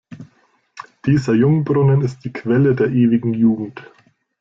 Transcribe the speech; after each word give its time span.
Dieser 1.05 1.35
Jungbrunnen 1.35 2.01
ist 2.01 2.25
die 2.25 2.33
Quelle 2.33 2.73
der 2.73 2.87
ewigen 2.87 3.35
Jugend. 3.35 3.83